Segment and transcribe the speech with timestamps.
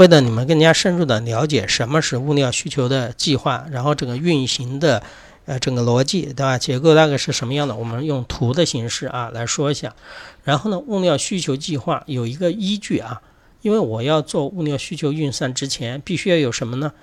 [0.00, 5.02] 为了你们更加深入的了解什么是物料需求的计划，然后整个运行的
[5.44, 6.56] 呃整个逻辑，对吧？
[6.56, 7.76] 结构大概是什么样的？
[7.76, 9.94] 我们用图的形式啊来说一下。
[10.42, 13.20] 然后呢，物料需求计划有一个依据啊，
[13.60, 16.94] 因为我要做物料需求运算之前，必须要有什么呢？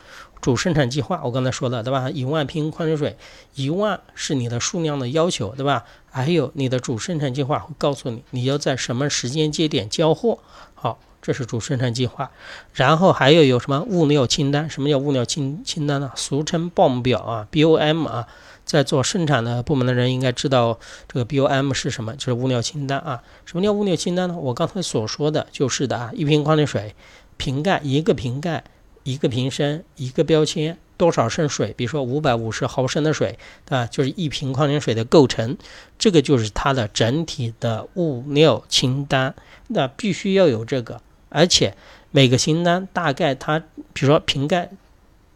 [0.41, 2.09] 主生产计划，我刚才说了，对吧？
[2.09, 3.16] 一万瓶矿泉水，
[3.54, 5.84] 一万是你的数量的要求，对吧？
[6.09, 10.39] 还有你的主生产计划会告诉你你要在什么时间节点交货。
[10.73, 12.31] 好，这是主生产计划。
[12.71, 14.69] 然后还有有什么物料清单？
[14.69, 16.09] 什么叫物料清清单呢？
[16.15, 18.29] 俗称 BOM 表啊，BOM 啊，
[18.63, 23.21] 在做生产的部门的人应该知道这个 BOM 是什么，就是物料清单啊。
[23.45, 24.37] 什么叫物料清单呢？
[24.37, 26.95] 我刚才所说的就是的啊，一瓶矿泉水，
[27.35, 28.63] 瓶盖一个瓶盖。
[29.04, 31.73] 一个瓶身，一个标签，多少升水？
[31.77, 33.85] 比如说五百五十毫升的水，对吧？
[33.85, 35.57] 就是一瓶矿泉水的构成，
[35.97, 39.33] 这个就是它的整体的物料清单。
[39.69, 41.75] 那必须要有这个，而且
[42.11, 43.59] 每个清单大概它，
[43.94, 44.69] 比如说瓶盖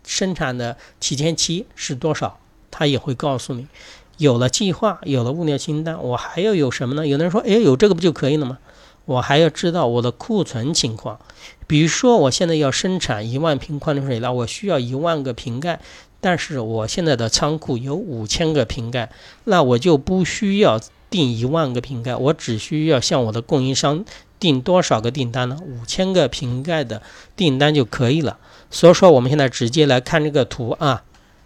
[0.05, 3.67] 生产的提前期是多少，它也会告诉你。
[4.17, 7.07] 有了计划，有了物料清单，我还要有什么呢？
[7.07, 8.59] 有的人说，哎，有这个不就可以了吗？
[9.05, 11.19] 我还要知道我的库存情况，
[11.65, 15.79] 比如说我现在要生产一万瓶矿泉水，那我需要一万个瓶盖，
[16.19, 19.09] 但是我现在的仓库有五千个瓶盖，
[19.45, 20.79] 那我就不需要
[21.09, 24.05] 订一万个瓶盖，我只需要向我的供应商
[24.41, 25.57] 订多少个订单呢？
[25.61, 27.01] 五千个瓶盖的
[27.37, 28.37] 订单就可以了。
[28.69, 31.03] 所以说，我们现在直接来看这个图啊，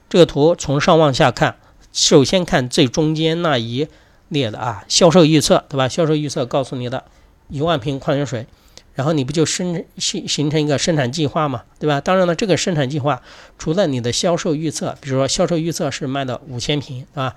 [0.10, 1.58] 这个图从上往下看，
[1.94, 3.88] 首先看最中间那一
[4.30, 5.88] 列的啊，销售预测，对吧？
[5.88, 7.04] 销售预测告诉你的。
[7.48, 8.48] 一万瓶矿泉水，
[8.96, 12.02] 然后你不就生形形成一个生产计划嘛，对吧？
[12.02, 13.22] 当然了，这个生产计划
[13.60, 17.36] 除了你的销售预测，比如说销售预测是卖的五千瓶，对吧？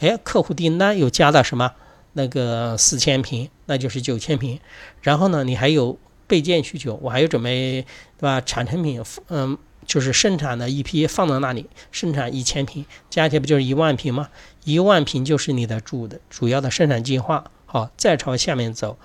[0.00, 1.72] 哎，客户订单又加了什么？
[2.16, 4.58] 那个四千平，那就是九千平。
[5.02, 7.82] 然后呢，你还有备件需求，我还有准备，
[8.18, 8.40] 对吧？
[8.40, 14.30] 产成品，嗯，就是生产的一批放到那里，生产一千平，加起来不就是一万平吗？
[14.64, 17.44] 一万平就是你的主的主要的生产计划。
[17.66, 18.98] 好，再朝下面走。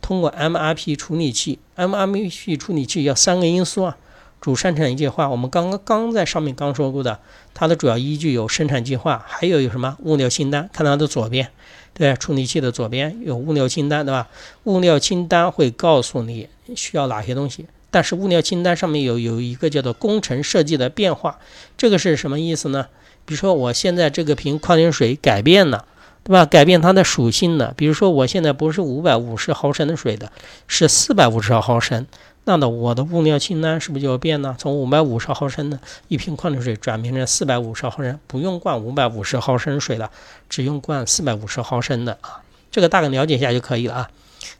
[0.00, 3.96] 通过 MRP 处理器，MRP 处理器要三个因素啊。
[4.44, 7.18] 主生产计划，我们刚刚刚在上面刚说过的，
[7.54, 10.68] 它的主要依据有生产计划，还有有什么物料清单？
[10.70, 11.48] 看它的左边，
[11.94, 14.28] 对，处理器的左边有物料清单，对吧？
[14.64, 21.38] 物料清单会告诉你需要哪些东西，但是物料清单上面有有一个叫做工程设计的变化，
[21.78, 22.88] 这个是什么意思呢？
[23.24, 25.86] 比如说我现在这个瓶矿泉水改变了。
[26.26, 26.46] 对吧？
[26.46, 30.32] 改变它的属性了，比如说我现在不是五百五十毫升的水的，
[30.66, 32.06] 是四百五十毫升，
[32.44, 34.54] 那么我的物料清单是不是就要变呢？
[34.58, 35.78] 从五百五十毫升的
[36.08, 40.10] 一瓶矿泉水转变成四百五十毫升，不用灌五百五十毫升水了，
[40.48, 44.10] 只用灌四百五十毫升的啊，这个大概了解一下就可以了啊。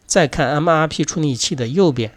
[0.07, 2.13] 再看 MRP 处理器的右边，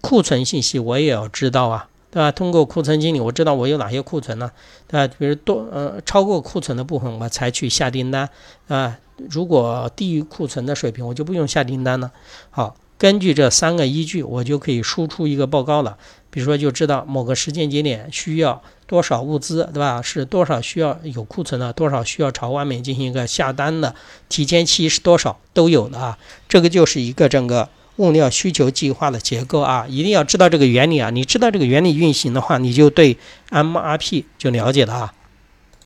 [0.00, 1.86] 库存信息我也要知道啊。
[2.12, 2.32] 对吧？
[2.32, 4.50] 通过库存经理，我知道我有哪些库存呢？
[4.88, 5.14] 对吧？
[5.16, 8.28] 比如多呃超过库存的部分，我才去下订单
[8.66, 8.98] 啊。
[9.28, 12.10] 如果低于库存的水平，我就不用下订单了。
[12.50, 15.96] 好，根据这三个依据，我就可以输出一个报告了。
[16.28, 20.02] 比如说，就知道某个时间节点需要多少物资，对吧？
[20.02, 23.94] 是多少需要有库存的，多少需要朝外面进行一个下单的，
[24.28, 26.18] 提前期是多少都有的啊。
[26.46, 27.70] 这个就是一个整个。
[27.96, 31.10] 物料需求计划的结构啊，一定要知道这个原理啊！
[31.10, 33.18] 你知道这个原理运行的话，你就对
[33.50, 35.12] MRP 就了解了啊。